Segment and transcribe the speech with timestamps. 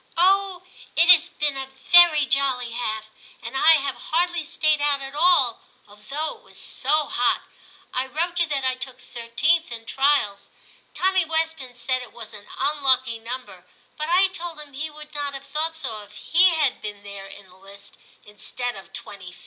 [0.01, 0.63] '*'* Oh!
[0.95, 5.59] it has been a very jolly half, and I have hardly stayed out at all,
[5.87, 7.43] although it was so hot.
[7.93, 10.49] I wrote you that I took 13th in trials.
[10.95, 13.63] Tommy Weston said it was an un lucky number,
[13.95, 17.27] but I told him he would not have thought so if he had been there
[17.27, 17.95] in the list
[18.25, 19.35] instead of 25th.'